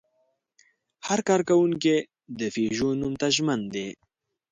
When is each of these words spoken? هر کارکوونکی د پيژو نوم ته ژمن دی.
هر 1.07 1.19
کارکوونکی 1.29 1.95
د 2.39 2.41
پيژو 2.55 2.89
نوم 3.01 3.13
ته 3.21 3.27
ژمن 3.35 3.59
دی. 3.73 3.87